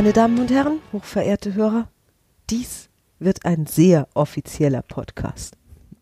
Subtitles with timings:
[0.00, 1.86] Meine Damen und Herren, hochverehrte Hörer,
[2.48, 2.88] dies
[3.18, 5.58] wird ein sehr offizieller Podcast.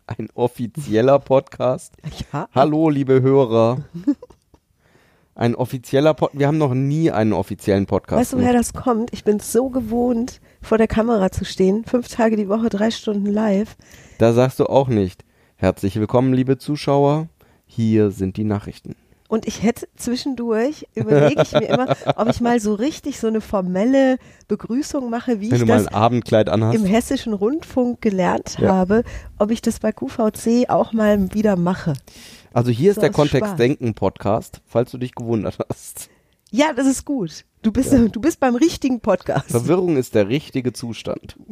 [0.06, 1.96] Ein offizieller Podcast.
[2.32, 2.48] Ja.
[2.54, 3.78] Hallo, liebe Hörer.
[5.34, 6.38] Ein offizieller Podcast.
[6.38, 8.20] Wir haben noch nie einen offiziellen Podcast.
[8.20, 9.12] Weißt du, woher das kommt?
[9.12, 13.26] Ich bin so gewohnt, vor der Kamera zu stehen, fünf Tage die Woche, drei Stunden
[13.26, 13.76] live.
[14.18, 15.24] Da sagst du auch nicht.
[15.56, 17.26] Herzlich willkommen, liebe Zuschauer.
[17.66, 18.94] Hier sind die Nachrichten.
[19.28, 23.40] Und ich hätte zwischendurch, überlege ich mir immer, ob ich mal so richtig so eine
[23.42, 24.16] formelle
[24.48, 26.76] Begrüßung mache, wie Wenn ich das ein Abendkleid anhast.
[26.76, 28.72] im hessischen Rundfunk gelernt Ja.
[28.74, 29.04] habe,
[29.38, 31.92] ob ich das bei QVC auch mal wieder mache.
[32.54, 33.56] Also hier ist So der aus Kontext Spaß.
[33.58, 36.08] Denken Podcast, falls du dich gewundert hast.
[36.50, 37.44] Ja, das ist gut.
[37.60, 39.50] Du bist, du bist beim richtigen Podcast.
[39.50, 41.36] Verwirrung ist der richtige Zustand.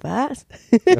[0.00, 0.46] Was?
[0.86, 0.96] ja,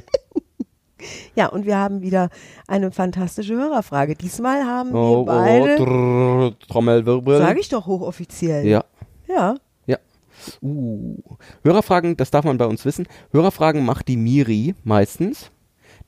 [1.52, 2.30] und wir haben wieder
[2.66, 4.14] eine fantastische Hörerfrage.
[4.14, 7.38] Diesmal haben wir Oh, oh, beide, drrr, Trommelwirbel.
[7.38, 8.66] sage ich doch hochoffiziell.
[8.66, 8.84] Ja.
[9.28, 9.54] Ja.
[10.62, 11.16] Uh.
[11.64, 13.06] Hörerfragen, das darf man bei uns wissen.
[13.32, 15.50] Hörerfragen macht die Miri meistens.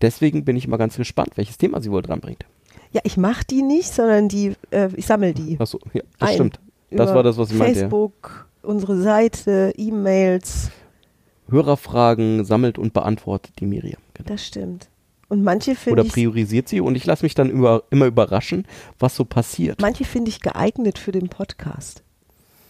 [0.01, 2.47] Deswegen bin ich mal ganz gespannt, welches Thema sie wohl dranbringt.
[2.93, 5.59] Ja, ich mache die nicht, sondern die, äh, ich sammle die.
[5.61, 6.35] Achso, ja, das Ein.
[6.37, 6.61] stimmt.
[6.91, 7.81] Das Über war das, was ich meinte.
[7.81, 7.85] ja.
[7.87, 10.71] Facebook, unsere Seite, E-Mails.
[11.51, 14.01] Hörerfragen sammelt und beantwortet die Miriam.
[14.15, 14.29] Genau.
[14.29, 14.89] Das stimmt.
[15.29, 18.67] Und manche finde Oder priorisiert sie und ich lasse mich dann über, immer überraschen,
[18.99, 19.81] was so passiert.
[19.81, 22.03] manche finde ich geeignet für den Podcast.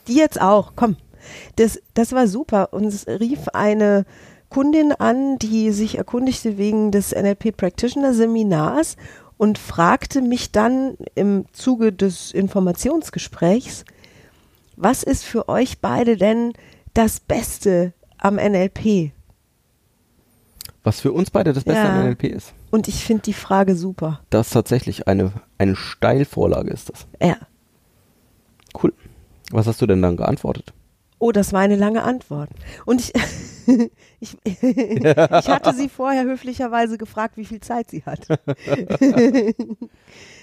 [0.09, 0.97] Die jetzt auch, komm.
[1.56, 2.72] Das, das war super.
[2.72, 4.05] Uns rief eine
[4.50, 8.97] Kundin an, die sich erkundigte wegen des NLP Practitioner Seminars
[9.39, 13.84] und fragte mich dann im Zuge des Informationsgesprächs,
[14.77, 16.53] was ist für euch beide denn
[16.92, 19.12] das Beste am NLP?
[20.82, 21.91] Was für uns beide das Beste Ja.
[22.00, 22.54] am NLP ist.
[22.70, 24.20] Und ich finde die Frage super.
[24.31, 27.06] Das ist tatsächlich eine, eine Steilvorlage ist das.
[27.20, 27.36] Ja.
[28.82, 28.92] Cool.
[29.50, 30.72] Was hast du denn dann geantwortet?
[31.19, 32.48] Oh, das war eine lange Antwort.
[32.86, 33.12] Und ich,
[34.20, 35.04] ich, ich
[35.48, 38.26] hatte sie vorher höflicherweise gefragt, wie viel Zeit sie hat.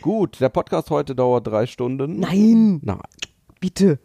[0.02, 2.20] Gut, der Podcast heute dauert drei Stunden.
[2.20, 3.00] Nein, Na,
[3.60, 3.98] bitte.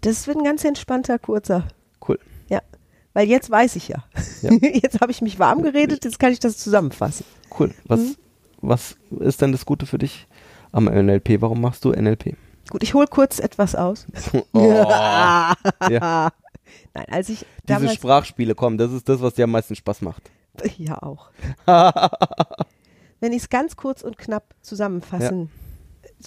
[0.00, 1.68] Das wird ein ganz entspannter, kurzer.
[2.08, 2.18] cool.
[2.48, 2.60] Ja.
[3.18, 4.04] Weil jetzt weiß ich ja.
[4.42, 4.50] Ja.
[4.62, 7.24] Jetzt habe ich mich warm geredet, jetzt kann ich das zusammenfassen.
[7.58, 7.74] Cool.
[7.84, 8.16] Was, Mhm.
[8.60, 10.28] was ist denn das Gute für dich
[10.70, 11.40] am NLP?
[11.42, 12.36] Warum machst du NLP?
[12.70, 14.06] Gut, ich hole kurz etwas aus.
[14.52, 14.68] Oh,
[15.90, 16.30] ja.
[16.94, 17.88] Nein, als ich Diese.
[17.88, 20.30] Sprachspiele kommen, das ist das, was dir am meisten Spaß macht.
[20.76, 21.30] Ja, auch.
[23.18, 25.50] Wenn ich es ganz kurz und knapp zusammenfassen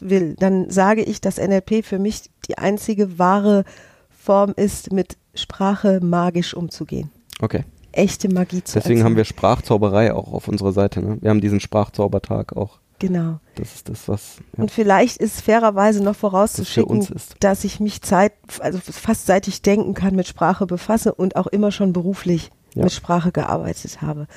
[0.01, 3.63] will, dann sage ich, dass NLP für mich die einzige wahre
[4.09, 7.09] Form ist, mit Sprache magisch umzugehen.
[7.39, 7.63] Okay.
[7.93, 11.01] Echte Magie zu Deswegen haben wir Sprachzauberei auch auf unserer Seite.
[11.01, 11.17] Ne?
[11.21, 12.79] Wir haben diesen Sprachzaubertag auch.
[12.99, 13.39] Genau.
[13.55, 17.35] Das ist das, was ja, Und vielleicht ist fairerweise noch das vorauszuschicken, ist.
[17.39, 21.47] dass ich mich Zeit, also fast seit ich denken kann, mit Sprache befasse und auch
[21.47, 22.83] immer schon beruflich Ja.
[22.83, 24.27] mit Sprache gearbeitet habe.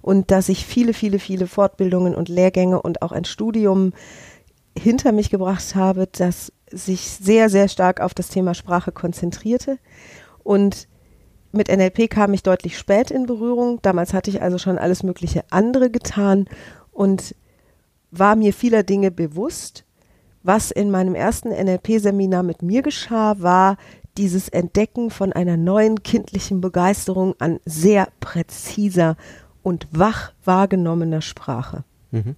[0.00, 3.92] Und dass ich viele, viele, viele Fortbildungen und Lehrgänge und auch ein Studium
[4.78, 9.78] hinter mich gebracht habe, das sich sehr, sehr stark auf das Thema Sprache konzentrierte.
[10.44, 10.88] Und
[11.52, 13.80] mit NLP kam ich deutlich spät in Berührung.
[13.82, 16.46] Damals hatte ich also schon alles mögliche andere getan
[16.92, 17.34] und
[18.10, 19.84] war mir vieler Dinge bewusst.
[20.42, 23.76] Was in meinem ersten NLP-Seminar mit mir geschah, war
[24.18, 29.16] dieses Entdecken von einer neuen kindlichen Begeisterung an sehr präziser
[29.62, 31.84] und wach wahrgenommener Sprache.
[32.10, 32.36] Mhm.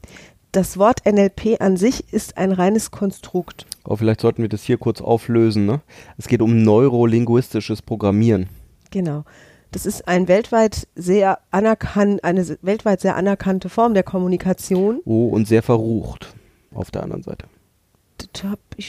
[0.54, 3.66] Das Wort NLP an sich ist ein reines Konstrukt.
[3.82, 5.66] Aber vielleicht sollten wir das hier kurz auflösen.
[5.66, 5.81] Ne?
[6.16, 8.48] Es geht um neurolinguistisches Programmieren.
[8.92, 9.25] Genau.
[9.72, 15.00] Das ist ein weltweit sehr anerkannt, eine weltweit sehr anerkannte Form der Kommunikation.
[15.04, 16.32] Oh, und sehr verrucht
[16.72, 17.47] auf der anderen Seite.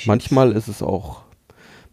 [0.06, 1.24] Manchmal ist es auch,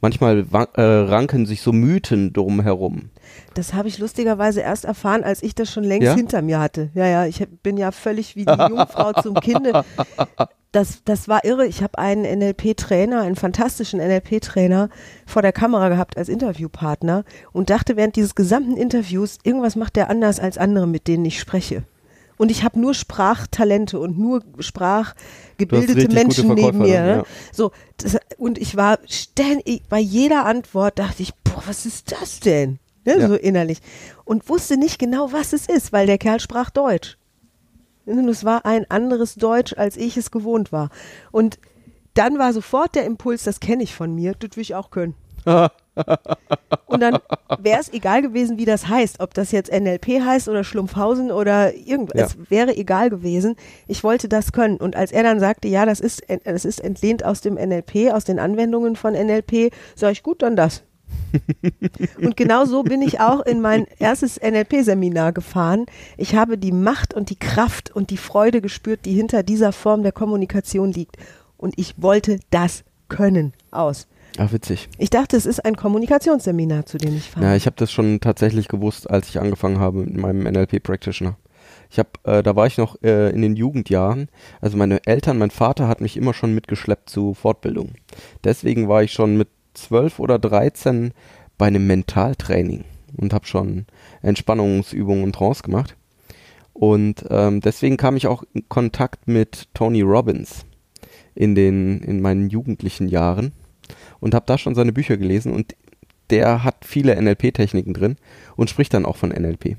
[0.02, 3.08] manchmal äh, ranken sich so Mythen drumherum.
[3.54, 6.14] Das habe ich lustigerweise erst erfahren, als ich das schon längst Ja?
[6.14, 6.90] hinter mir hatte.
[6.94, 9.84] Ja, ja, ich bin ja völlig wie die Jungfrau zum Kinde.
[10.72, 11.66] Das, das war irre.
[11.66, 14.88] Ich habe einen NLP-Trainer, einen fantastischen NLP-Trainer
[15.26, 20.08] vor der Kamera gehabt als Interviewpartner und dachte während dieses gesamten Interviews, irgendwas macht der
[20.08, 21.84] anders als andere, mit denen ich spreche.
[22.38, 26.86] Und ich habe nur Sprachtalente und nur sprachgebildete Menschen neben mir.
[26.86, 27.16] Verkäuferin, Ne?
[27.18, 27.22] ja.
[27.52, 32.40] So, das, und ich war ständig, bei jeder Antwort dachte ich, boah, was ist das
[32.40, 32.78] denn?
[33.04, 33.28] Ne, Ja.
[33.28, 33.80] So innerlich.
[34.24, 37.18] Und wusste nicht genau, was es ist, weil der Kerl sprach Deutsch.
[38.04, 40.90] Und es war ein anderes Deutsch, als ich es gewohnt war.
[41.30, 41.58] Und
[42.14, 45.14] dann war sofort der Impuls, das kenne ich von mir, das will ich auch können.
[46.86, 47.18] Und dann
[47.58, 51.74] wäre es egal gewesen, wie das heißt, ob das jetzt NLP heißt oder Schlumpfhausen oder
[51.74, 52.18] irgendwas.
[52.18, 52.26] Ja.
[52.26, 53.56] Es wäre egal gewesen.
[53.86, 54.76] Ich wollte das können.
[54.76, 58.24] Und als er dann sagte, ja, das ist, das ist entlehnt aus dem NLP, aus
[58.24, 60.82] den Anwendungen von NLP, sage ich, gut, dann das.
[62.20, 65.86] Und genau so bin ich auch in mein erstes NLP-Seminar gefahren.
[66.16, 70.02] Ich habe die Macht und die Kraft und die Freude gespürt, die hinter dieser Form
[70.02, 71.16] der Kommunikation liegt.
[71.56, 74.06] Und ich wollte das können aus.
[74.38, 74.88] Ach, witzig.
[74.98, 77.46] Ich dachte, es ist ein Kommunikationsseminar, zu dem ich fahre.
[77.46, 81.36] Ja, ich habe das schon tatsächlich gewusst, als ich angefangen habe mit meinem NLP-Practitioner.
[81.90, 84.28] Ich habe, äh, da war ich noch äh, in den Jugendjahren.
[84.62, 87.92] Also meine Eltern, mein Vater hat mich immer schon mitgeschleppt zu Fortbildung.
[88.44, 91.12] Deswegen war ich schon mit zwölf oder dreizehn
[91.58, 92.84] bei einem Mentaltraining
[93.16, 93.86] und habe schon
[94.22, 95.96] Entspannungsübungen und Trance gemacht.
[96.72, 100.64] Und ähm, deswegen kam ich auch in Kontakt mit Tony Robbins
[101.34, 103.52] in den in meinen jugendlichen Jahren
[104.20, 105.74] und habe da schon seine Bücher gelesen und
[106.30, 108.16] der hat viele NLP-Techniken drin
[108.56, 109.76] und spricht dann auch von NLP.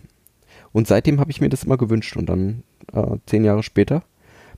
[0.71, 2.63] Und seitdem habe ich mir das immer gewünscht und dann
[2.93, 4.03] äh, zehn Jahre später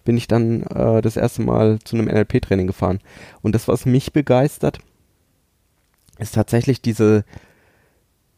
[0.03, 2.99] bin ich dann äh, das erste Mal zu einem NLP-Training gefahren.
[3.41, 4.79] Und das, was mich begeistert,
[6.19, 7.25] ist tatsächlich diese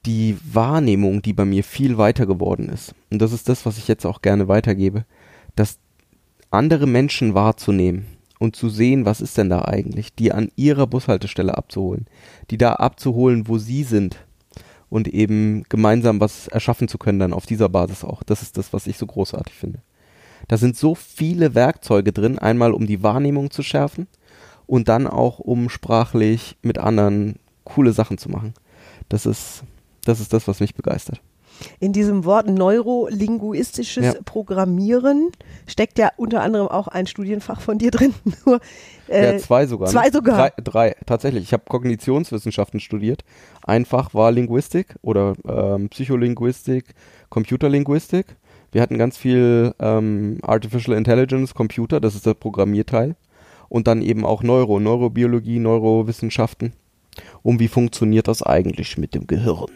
[0.06, 2.96] die Wahrnehmung, die bei mir viel weiter geworden ist.
[3.12, 5.06] Und das ist das, was ich jetzt auch gerne weitergebe,
[5.56, 5.80] dass
[6.50, 8.06] andere Menschen wahrzunehmen
[8.40, 12.06] und zu sehen, was ist denn da eigentlich, die an ihrer Bushaltestelle abzuholen,
[12.52, 14.18] die da abzuholen, wo sie sind
[14.90, 18.24] und eben gemeinsam was erschaffen zu können dann auf dieser Basis auch.
[18.24, 19.82] Das ist das, was ich so großartig finde.
[20.48, 24.08] Da sind so viele Werkzeuge drin, einmal um die Wahrnehmung zu schärfen
[24.66, 28.54] und dann auch um sprachlich mit anderen coole Sachen zu machen.
[29.10, 29.64] Das ist
[30.06, 31.22] das ist das, was mich begeistert.
[31.80, 34.14] In diesem Wort neurolinguistisches ja.
[34.24, 35.32] Programmieren
[35.66, 38.14] steckt ja unter anderem auch ein Studienfach von dir drin.
[38.46, 38.60] Nur,
[39.08, 39.88] äh, ja, zwei sogar.
[39.88, 39.92] Ne?
[39.92, 40.12] Zwei ne?
[40.12, 40.38] sogar.
[40.38, 41.44] Drei, drei, tatsächlich.
[41.44, 43.24] Ich habe Kognitionswissenschaften studiert.
[43.64, 46.94] Ein Fach war Linguistik oder ähm, Psycholinguistik,
[47.30, 48.36] Computerlinguistik.
[48.72, 53.16] Wir hatten ganz viel ähm, Artificial Intelligence, Computer, das ist der Programmierteil.
[53.70, 56.74] Und dann eben auch Neuro, Neurobiologie, Neurowissenschaften.
[57.44, 59.72] Um wie funktioniert das eigentlich mit dem Gehirn?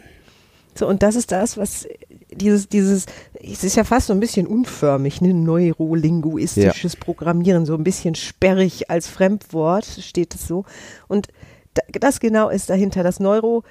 [0.74, 1.86] So, und das ist das, was
[2.30, 3.06] dieses, dieses,
[3.40, 6.98] es ist ja fast so ein bisschen unförmig, ne, neurolinguistisches ja.
[6.98, 10.64] Programmieren, so ein bisschen sperrig als Fremdwort steht es so.
[11.08, 11.28] Und
[11.92, 13.02] das genau ist dahinter.
[13.02, 13.64] Das Neuro,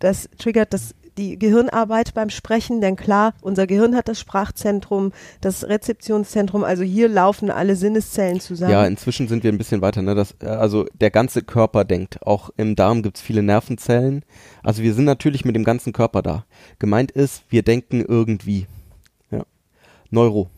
[0.00, 5.68] das triggert das die Gehirnarbeit beim Sprechen, denn klar, unser Gehirn hat das Sprachzentrum, das
[5.68, 8.72] Rezeptionszentrum, also hier laufen alle Sinneszellen zusammen.
[8.72, 10.14] Ja, inzwischen sind wir ein bisschen weiter, ne?
[10.14, 12.26] Das, äh, also der ganze Körper denkt.
[12.26, 14.24] Auch im Darm gibt es viele Nervenzellen.
[14.62, 16.44] Also wir sind natürlich mit dem ganzen Körper da.
[16.78, 18.66] Gemeint ist, wir denken irgendwie.
[19.30, 19.44] Ja.
[20.10, 20.48] Neuro.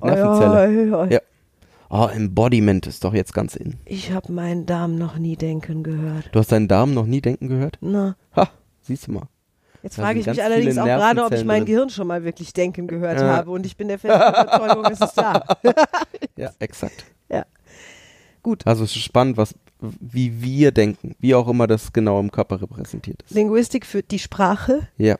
[0.00, 0.72] Nervenzelle.
[0.72, 1.20] Ja, ja, ja.
[1.90, 3.76] Oh, Embodiment ist doch jetzt ganz in.
[3.86, 6.28] Ich habe meinen Darm noch nie denken gehört.
[6.32, 7.78] Du hast deinen Darm noch nie denken gehört?
[7.80, 8.16] Na.
[8.36, 8.48] Ha,
[8.82, 9.28] siehst du mal.
[9.88, 11.64] Jetzt frage ich mich allerdings auch gerade, ob ich mein.
[11.64, 13.26] Gehirn schon mal wirklich denken gehört ja.
[13.26, 15.42] habe und ich bin der festen Überzeugung, es ist da.
[16.36, 17.04] ja, exakt.
[17.30, 17.46] Ja.
[18.42, 18.66] Gut.
[18.66, 22.60] Also es ist spannend, was, wie wir denken, wie auch immer das genau im Körper
[22.60, 23.34] repräsentiert ist.
[23.34, 24.88] Linguistik für die Sprache.
[24.98, 25.16] Ja.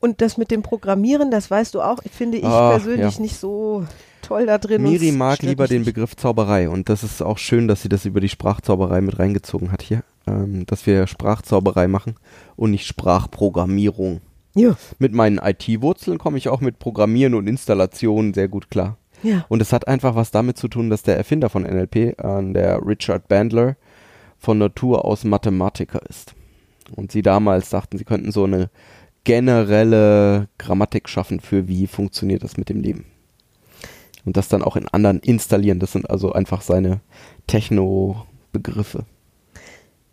[0.00, 3.20] Und das mit dem Programmieren, das weißt du auch, finde ich oh, persönlich ja.
[3.20, 3.86] nicht so
[4.22, 4.82] toll da drin.
[4.82, 8.20] Miri mag lieber den Begriff Zauberei und das ist auch schön, dass sie das über
[8.20, 12.16] die Sprachzauberei mit reingezogen hat hier ähm, dass wir Sprachzauberei machen
[12.56, 14.20] und nicht Sprachprogrammierung.
[14.54, 14.76] Ja.
[14.98, 18.98] Mit meinen IT-Wurzeln komme ich auch mit Programmieren und Installationen sehr gut klar.
[19.22, 19.44] Ja.
[19.48, 22.84] Und es hat einfach was damit zu tun, dass der Erfinder von NLP, äh, der
[22.84, 23.76] Richard Bandler,
[24.38, 26.34] von Natur aus Mathematiker ist.
[26.94, 28.70] Und sie damals dachten, sie könnten so eine
[29.24, 33.06] generelle Grammatik schaffen für wie funktioniert das mit dem Leben.
[34.24, 35.78] Und das dann auch in anderen installieren.
[35.78, 37.00] Das sind also einfach seine
[37.46, 39.04] Techno-Begriffe.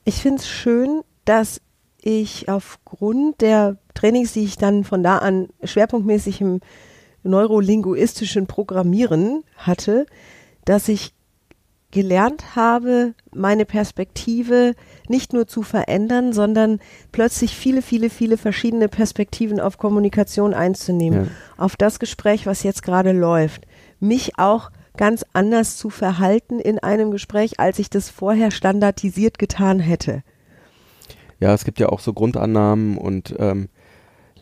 [0.06, 1.62] Ich finde es schön, dass
[2.02, 6.62] ich aufgrund der Trainings, die ich dann von da an schwerpunktmäßig im
[7.24, 10.06] neurolinguistischen Programmieren hatte,
[10.66, 11.14] dass ich
[11.92, 14.76] gelernt habe, meine Perspektive
[15.08, 16.80] nicht nur zu verändern, sondern
[17.12, 21.32] plötzlich viele, viele, viele verschiedene Perspektiven auf Kommunikation einzunehmen, ja.
[21.58, 23.66] auf das Gespräch, was jetzt gerade läuft,
[24.00, 29.80] mich auch ganz anders zu verhalten in einem Gespräch, als ich das vorher standardisiert getan
[29.80, 30.24] hätte.
[31.40, 33.70] Ja, es gibt ja auch so Grundannahmen und ähm,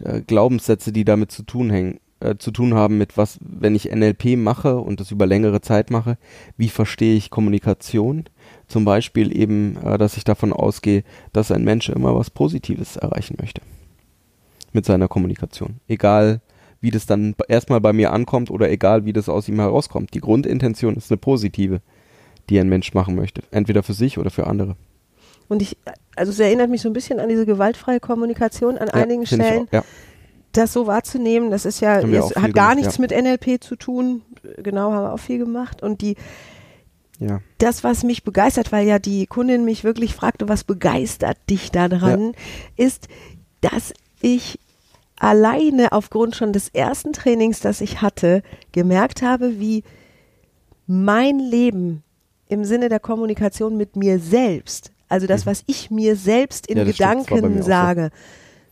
[0.03, 3.91] äh, Glaubenssätze, die damit zu tun hängen, äh, zu tun haben mit was, wenn ich
[3.93, 6.17] NLP mache und das über längere Zeit mache,
[6.57, 8.23] wie verstehe ich Kommunikation?
[8.67, 13.37] Zum Beispiel eben, äh, dass ich davon ausgehe, dass ein Mensch immer was Positives erreichen
[13.39, 13.61] möchte
[14.73, 15.81] mit seiner Kommunikation.
[15.87, 16.41] Egal,
[16.81, 20.13] wie das dann erstmal bei mir ankommt oder egal, wie das aus ihm herauskommt.
[20.13, 21.81] Die Grundintention ist eine positive,
[22.49, 23.41] die ein Mensch machen möchte.
[23.51, 24.75] Entweder für sich oder für andere.
[25.47, 25.77] Und ich,
[26.15, 29.67] also es erinnert mich so ein bisschen an diese gewaltfreie Kommunikation an ja, einigen Stellen.
[29.67, 29.83] Auch, ja.
[30.53, 33.01] Das so wahrzunehmen, das ist ja, es hat gar gemacht, nichts ja.
[33.01, 34.21] mit NLP zu tun.
[34.57, 35.83] Genau, haben wir auch viel gemacht.
[35.83, 36.15] Und die,
[37.19, 37.41] Ja.
[37.59, 42.33] das, was mich begeistert, weil ja die Kundin mich wirklich fragte, was begeistert dich daran,
[42.75, 43.07] ist,
[43.61, 44.59] dass ich
[45.19, 49.83] alleine aufgrund schon des ersten Trainings, das ich hatte, gemerkt habe, wie
[50.85, 52.03] mein Leben
[52.47, 56.85] im Sinne der Kommunikation mit mir selbst, also das, was ich mir selbst in Mhm.
[56.85, 57.67] Ja, Gedanken so.
[57.67, 58.11] sage,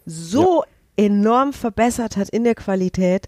[0.05, 0.63] so
[0.97, 3.27] enorm verbessert hat in der Qualität,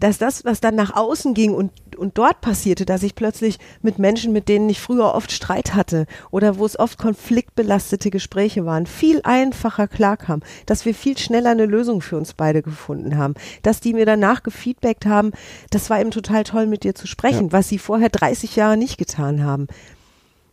[0.00, 3.98] dass das, was dann nach außen ging und, und dort passierte, dass ich plötzlich mit
[3.98, 8.86] Menschen, mit denen ich früher oft Streit hatte oder wo es oft konfliktbelastete Gespräche waren,
[8.86, 13.80] viel einfacher klarkam, dass wir viel schneller eine Lösung für uns beide gefunden haben, dass
[13.80, 15.32] die mir danach gefeedbackt haben,
[15.70, 18.98] das war eben total toll mit dir zu sprechen, was sie vorher 30 Jahre nicht
[18.98, 19.66] getan haben.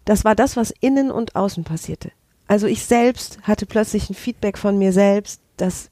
[0.05, 2.11] Das war das, was innen und außen passierte.
[2.47, 5.89] Also ich selbst hatte plötzlich ein Feedback von mir selbst, das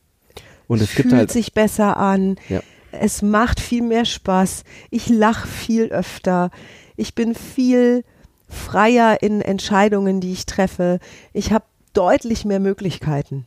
[0.68, 2.36] Und es fühlt halt, sich besser an.
[2.48, 2.62] Ja.
[3.00, 4.64] Es macht viel mehr Spaß.
[4.90, 6.52] Ich lache viel öfter.
[6.96, 8.04] Ich bin viel
[8.48, 11.00] freier in Entscheidungen, die ich treffe.
[11.34, 13.46] Ich habe deutlich mehr Möglichkeiten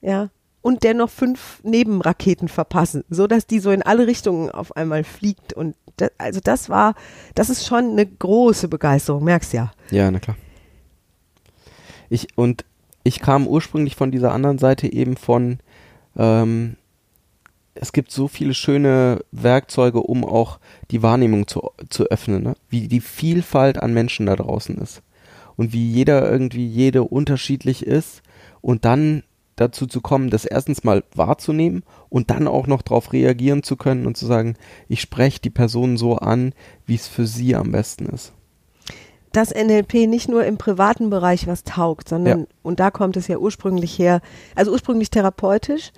[0.00, 0.28] Ja.
[0.60, 5.52] Und dennoch fünf Nebenraketen verpassen, so dass die so in alle Richtungen auf einmal fliegt.
[5.52, 6.94] Und da, also das war,
[7.34, 9.72] das ist schon eine große Begeisterung, merkst ja.
[9.90, 10.36] Ja, na klar.
[12.10, 12.64] Ich, und
[13.04, 15.60] ich kam ursprünglich von dieser anderen Seite eben von,
[16.16, 16.76] ähm,
[17.82, 20.58] es gibt so viele schöne Werkzeuge, um auch
[20.90, 22.54] die Wahrnehmung zu, zu öffnen, ne?
[22.68, 25.02] wie die Vielfalt an Menschen da draußen ist.
[25.56, 28.20] Und wie jeder irgendwie, jede unterschiedlich ist
[28.60, 29.22] und dann
[29.56, 34.06] dazu zu kommen, das erstens mal wahrzunehmen und dann auch noch darauf reagieren zu können
[34.06, 34.56] und zu sagen,
[34.88, 36.52] ich spreche die Person so an,
[36.84, 38.32] wie es für sie am besten ist.
[39.32, 42.46] dass NLP nicht nur im privaten Bereich was taugt, sondern, Ja.
[42.62, 44.22] und da kommt es ja ursprünglich her,
[44.56, 45.92] also ursprünglich therapeutisch,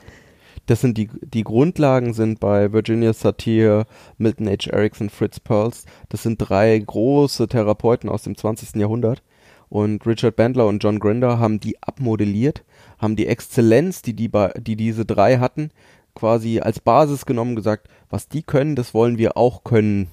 [0.72, 3.84] Das sind die, die Grundlagen sind bei Virginia Satir,
[4.16, 4.70] Milton H.
[4.70, 5.84] Erickson, Fritz Perls.
[6.08, 8.76] Das sind drei große Therapeuten aus dem 20.
[8.76, 9.22] Jahrhundert.
[9.68, 12.64] Und Richard Bandler und John Grinder haben die abmodelliert,
[12.98, 15.72] haben die Exzellenz, die, die, die diese drei hatten,
[16.14, 20.06] quasi als Basis genommen, gesagt, was die können, das wollen wir auch können.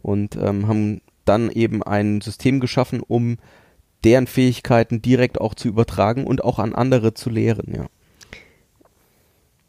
[0.00, 3.36] Und ähm, haben dann eben ein System geschaffen, um
[4.04, 7.86] deren Fähigkeiten direkt auch zu übertragen und auch an andere zu lehren, ja.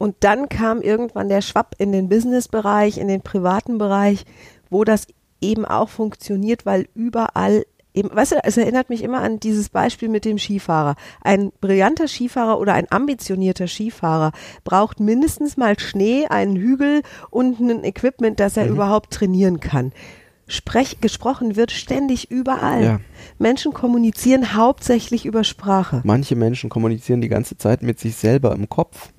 [0.02, 4.26] Und dann kam irgendwann der Schwapp in den Businessbereich, in den privaten Bereich,
[4.72, 5.06] wo das
[5.42, 10.10] eben auch funktioniert, weil überall eben, weißt du, es erinnert mich immer an dieses Beispiel
[10.10, 10.96] mit dem Skifahrer.
[11.24, 14.32] Ein brillanter Skifahrer oder ein ambitionierter Skifahrer
[14.64, 19.92] braucht mindestens mal Schnee, einen Hügel und ein Equipment, das er überhaupt trainieren kann.
[20.48, 22.84] Sprech, gesprochen wird ständig überall.
[22.84, 23.00] Ja.
[23.38, 26.02] Menschen kommunizieren hauptsächlich über Sprache.
[26.06, 29.12] Manche Menschen kommunizieren die ganze Zeit mit sich selber im Kopf.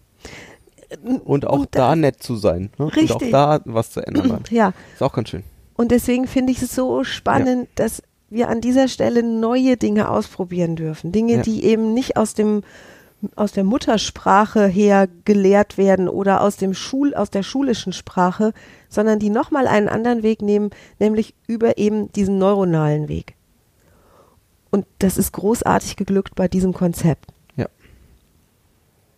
[1.24, 2.70] Und auch Und da das- nett zu sein.
[2.78, 2.84] Ne?
[2.86, 3.30] Und auch Richtig.
[3.30, 4.42] da was zu ändern.
[4.50, 5.42] Ja, Ist auch ganz schön.
[5.74, 10.76] Und deswegen finde ich es so spannend, dass wir an dieser Stelle neue Dinge ausprobieren
[10.76, 11.12] dürfen.
[11.12, 11.42] Dinge, Ja.
[11.42, 12.62] die eben nicht aus dem
[13.36, 18.52] aus der Muttersprache her gelehrt werden oder aus dem Schul aus der schulischen Sprache,
[18.88, 23.36] sondern die nochmal einen anderen Weg nehmen, nämlich über eben diesen neuronalen Weg.
[24.70, 27.31] Und das ist großartig geglückt bei diesem Konzept.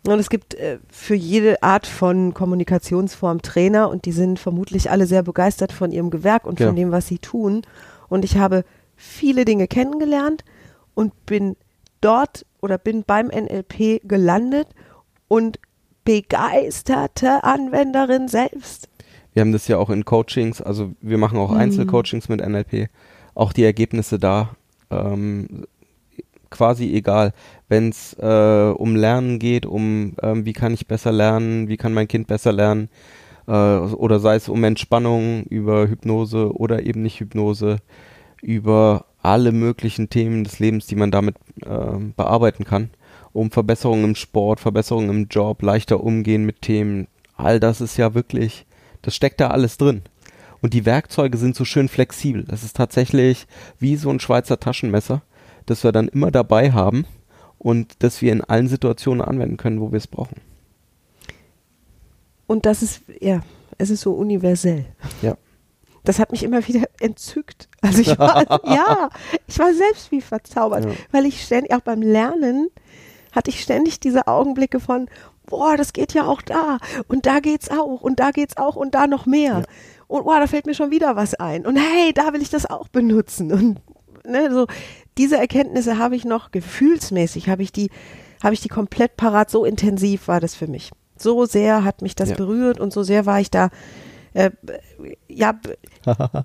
[0.06, 5.06] Und es gibt äh, für jede Art von Kommunikationsform Trainer und die sind vermutlich alle
[5.06, 6.66] sehr begeistert von ihrem Gewerk und Ja.
[6.66, 7.62] von dem, was sie tun.
[8.08, 8.64] Und ich habe
[8.96, 10.44] viele Dinge kennengelernt
[10.94, 11.56] und bin
[12.00, 14.68] dort oder bin beim NLP gelandet
[15.28, 15.58] und
[16.04, 18.88] begeisterte Anwenderin selbst.
[19.32, 22.88] Wir haben das ja auch in Coachings, also wir machen auch Einzelcoachings mit NLP.
[23.34, 24.50] Auch die Ergebnisse da,
[24.90, 25.66] ähm,
[26.54, 27.32] quasi egal.
[27.68, 31.92] Wenn es äh, um Lernen geht, um ähm, wie kann ich besser lernen, wie kann
[31.92, 32.88] mein Kind besser lernen,
[33.46, 37.78] äh, oder sei es um Entspannung über Hypnose oder eben nicht Hypnose,
[38.42, 42.90] über alle möglichen Themen des Lebens, die man damit ähm, bearbeiten kann,
[43.32, 47.08] um Verbesserungen im Sport, Verbesserungen im Job, leichter umgehen mit Themen.
[47.36, 48.66] All das ist ja wirklich
[49.02, 50.02] Das steckt da alles drin.
[50.60, 52.44] Und die Werkzeuge sind so schön flexibel.
[52.44, 53.46] Das ist tatsächlich
[53.78, 55.20] wie so ein Schweizer Taschenmesser,
[55.66, 57.06] das wir dann immer dabei haben
[57.58, 60.40] und das wir in allen Situationen anwenden können, wo wir es brauchen.
[62.46, 63.40] Und das ist, ja,
[63.78, 64.84] es ist so universell.
[65.22, 65.36] Ja.
[66.04, 67.68] Das hat mich immer wieder entzückt.
[67.80, 69.08] Also ich war, ja,
[69.46, 70.90] ich war selbst wie verzaubert, Ja.
[71.12, 72.68] weil ich ständig, auch beim Lernen,
[73.32, 75.08] hatte ich ständig diese Augenblicke von,
[75.46, 76.78] boah, das geht ja auch da
[77.08, 79.60] und da geht's auch und da geht's auch und da noch mehr.
[79.60, 79.62] Ja.
[80.06, 81.66] Und boah, da fällt mir schon wieder was ein.
[81.66, 83.50] Und hey, da will ich das auch benutzen.
[83.52, 83.80] Und
[84.26, 84.66] ne, so
[85.18, 87.90] diese Erkenntnisse habe ich noch gefühlsmäßig, habe ich die,
[88.42, 89.50] habe ich die komplett parat.
[89.50, 90.90] So intensiv war das für mich.
[91.16, 92.36] So sehr hat mich das Ja.
[92.36, 93.70] berührt und so sehr war ich da,
[94.32, 94.50] äh,
[95.28, 95.58] ja,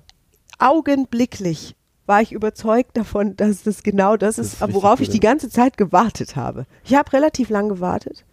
[0.58, 1.74] augenblicklich
[2.06, 5.76] war ich überzeugt davon, dass das genau das Das ist, worauf ich die ganze Zeit
[5.76, 6.66] gewartet habe.
[6.84, 8.24] Ich habe relativ lang gewartet.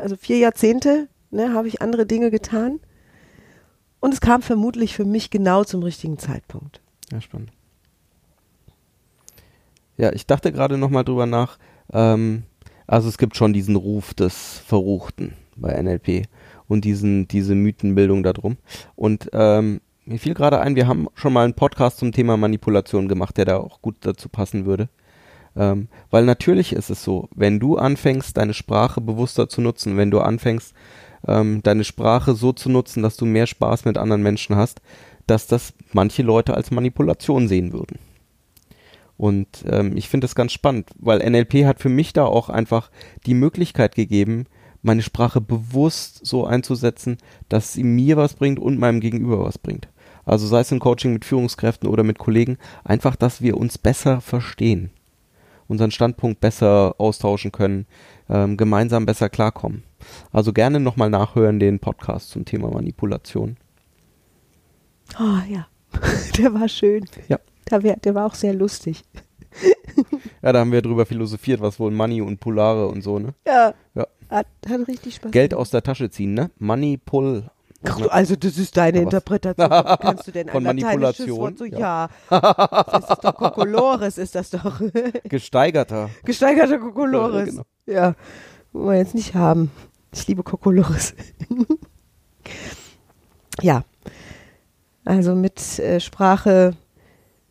[0.00, 2.80] Also vier Jahrzehnte ne, habe ich andere Dinge getan.
[4.00, 6.80] Und es kam vermutlich für mich genau zum richtigen Zeitpunkt.
[7.12, 7.50] Ja, spannend.
[9.96, 11.58] Ja, ich dachte gerade nochmal drüber nach.
[11.92, 12.44] Ähm,
[12.86, 16.26] also es gibt schon diesen Ruf des Verruchten bei NLP
[16.68, 18.56] und diesen, diese Mythenbildung darum.
[18.94, 23.08] Und ähm, mir fiel gerade ein, wir haben schon mal einen Podcast zum Thema Manipulation
[23.08, 24.88] gemacht, der da auch gut dazu passen würde.
[25.56, 30.10] Ähm, weil natürlich ist es so, wenn du anfängst, deine Sprache bewusster zu nutzen, wenn
[30.10, 30.74] du anfängst,
[31.26, 34.80] ähm, deine Sprache so zu nutzen, dass du mehr Spaß mit anderen Menschen hast,
[35.26, 37.98] dass das manche Leute als Manipulation sehen würden.
[39.16, 42.90] Und ähm, ich finde das ganz spannend, weil NLP hat für mich da auch einfach
[43.24, 44.44] die Möglichkeit gegeben,
[44.82, 47.18] meine Sprache bewusst so einzusetzen,
[47.48, 49.88] dass sie mir was bringt und meinem Gegenüber was bringt.
[50.24, 54.20] Also sei es im Coaching mit Führungskräften oder mit Kollegen, einfach, dass wir uns besser
[54.20, 54.90] verstehen,
[55.68, 57.86] unseren Standpunkt besser austauschen können,
[58.28, 59.84] ähm, gemeinsam besser klarkommen.
[60.32, 63.56] Also gerne nochmal nachhören den Podcast zum Thema Manipulation.
[65.18, 65.68] Oh ja,
[66.38, 67.06] der war schön.
[67.28, 67.38] Ja.
[67.70, 69.04] Der, wär, der war auch sehr lustig.
[70.42, 73.34] Ja, da haben wir drüber philosophiert, was wohl Money und Polare und so, ne?
[73.46, 73.72] Ja.
[73.94, 74.06] Ja.
[74.28, 75.60] Hat, hat richtig Spaß Geld gemacht.
[75.62, 76.50] aus der Tasche ziehen, ne?
[76.58, 77.50] Money, Pull.
[77.82, 79.00] Ach, du, also das ist deine?
[79.00, 79.68] Interpretation.
[80.00, 81.38] Kannst du denn Von ein Manipulation?
[81.38, 81.64] Wort so?
[81.64, 81.78] Ja.
[81.78, 82.08] Ja.
[82.92, 84.80] Das ist doch Kokolores, ist das doch.
[85.24, 86.10] Gesteigerter.
[86.24, 87.46] Gesteigerter Kokolores.
[87.46, 87.62] Ja, genau.
[87.86, 88.14] Ja,
[88.72, 89.70] wollen wir jetzt nicht haben.
[90.12, 91.14] Ich liebe Kokolores.
[93.62, 93.84] ja.
[95.04, 96.74] Also mit äh, Sprache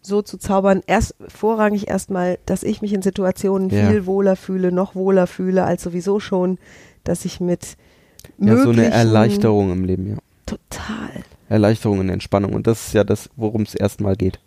[0.05, 3.89] so zu zaubern, erst vorrangig erstmal, dass ich mich in Situationen Ja.
[3.89, 6.57] viel wohler fühle, noch wohler fühle als sowieso schon,
[7.03, 7.77] dass ich mit
[8.37, 10.17] Ja, so eine Erleichterung im Leben, ja.
[10.45, 11.23] Total.
[11.49, 12.53] Erleichterung und Entspannung.
[12.53, 14.39] Und das ist ja das, worum es erstmal geht.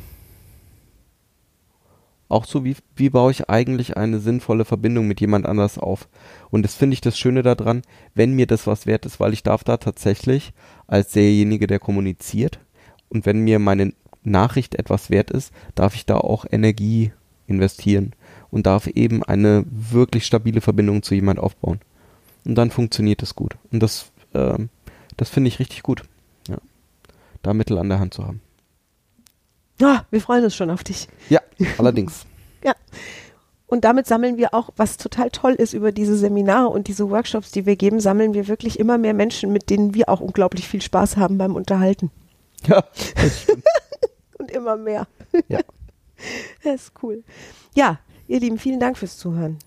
[2.29, 6.09] auch so, wie, wie baue ich eigentlich eine sinnvolle Verbindung mit jemand anders auf?
[6.51, 7.83] Und das finde ich das Schöne daran,
[8.15, 10.53] wenn mir das was wert ist, weil ich darf da tatsächlich
[10.87, 12.59] als derjenige, der kommuniziert
[13.09, 13.93] und wenn mir meine
[14.25, 17.13] Nachricht etwas wert ist, darf ich da auch Energie
[17.47, 18.13] investieren
[18.51, 21.81] und darf eben eine wirklich stabile Verbindung zu jemand aufbauen.
[22.45, 23.57] Und dann funktioniert es gut.
[23.71, 24.69] Und das, ähm,
[25.17, 26.03] das finde ich richtig gut.
[26.49, 26.59] Ja.
[27.43, 28.41] Da Mittel an der Hand zu haben.
[29.83, 31.09] Ah, wir freuen uns schon auf dich.
[31.29, 31.41] Ja,
[31.79, 32.25] allerdings.
[33.67, 37.51] Und damit sammeln wir auch, was total toll ist über diese Seminare und diese Workshops,
[37.51, 40.81] die wir geben, sammeln wir wirklich immer mehr Menschen, mit denen wir auch unglaublich viel
[40.81, 42.11] Spaß haben beim Unterhalten.
[42.67, 42.85] Ja.
[44.39, 45.07] und immer mehr.
[45.49, 45.61] Ja.
[46.65, 47.25] Das ist cool.
[47.75, 49.59] Ja, ihr Lieben, vielen Dank fürs Zuhören.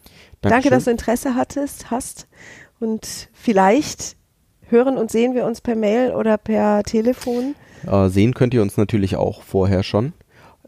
[0.41, 0.71] Danke, Dankeschön.
[0.71, 2.27] dass du Interesse hattest, hast.
[2.79, 4.17] Und vielleicht
[4.71, 7.55] hören und sehen wir uns per Mail oder per Telefon.
[7.87, 10.13] Äh, sehen könnt ihr uns natürlich auch vorher schon.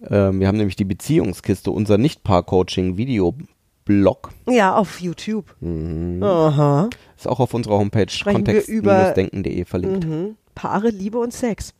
[0.09, 4.29] Ähm, wir haben nämlich die Beziehungskiste, unser Nicht-Paar-Coaching-Video-Blog.
[4.47, 5.55] Ja, auf YouTube.
[5.59, 6.23] Mhm.
[6.23, 6.89] Aha.
[7.17, 10.07] Ist auch auf unserer Homepage kontext-denken.de verlinkt.
[10.07, 10.35] Mhm.
[10.55, 11.73] Paare, Liebe und Sex.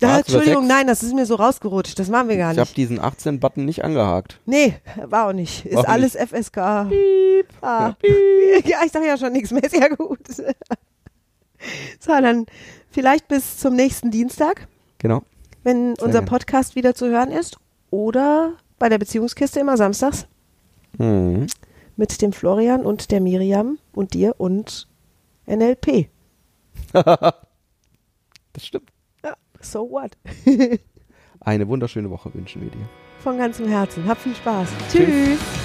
[0.00, 1.98] Über Entschuldigung, nein, das ist mir so rausgerutscht.
[1.98, 2.76] Das machen wir gar Ich habe nicht.
[2.76, 4.40] diesen 18-Button nicht angehakt.
[4.44, 4.74] Nee,
[5.06, 5.64] war auch nicht.
[5.66, 6.58] Ist auch alles FSK.
[6.58, 6.90] Ah.
[7.62, 7.96] Ja,
[8.84, 9.62] ich sage ja schon nichts mehr.
[9.62, 10.18] Ist ja gut.
[12.04, 12.46] So, dann
[12.90, 15.22] vielleicht bis zum nächsten Dienstag, Genau.
[15.62, 16.26] wenn Sehr unser gerne.
[16.26, 17.56] Podcast wieder zu hören ist.
[17.90, 20.26] Oder bei der Beziehungskiste immer samstags
[20.98, 21.46] Mhm.
[21.96, 24.88] mit dem Florian und der Miriam und dir und
[25.46, 26.08] NLP.
[28.52, 28.90] Das stimmt.
[29.24, 30.12] Ja, so what?
[31.40, 32.88] Eine wunderschöne Woche wünschen wir dir.
[33.20, 34.06] Von ganzem Herzen.
[34.06, 34.68] Hab viel Spaß.
[34.92, 35.06] Tschüss.
[35.08, 35.63] Tschüss.